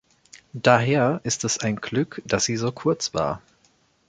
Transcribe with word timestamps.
Daher 0.53 1.21
ist 1.25 1.43
es 1.43 1.59
ein 1.59 1.75
Glück, 1.75 2.23
dass 2.25 2.45
sie 2.45 2.55
so 2.57 2.71
kurz 2.71 3.13
war. 3.13 3.39